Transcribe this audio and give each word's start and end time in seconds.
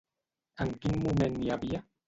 En 0.65 0.73
quin 0.85 0.97
moment 1.05 1.39
n'hi 1.39 1.55
havia? 1.59 1.87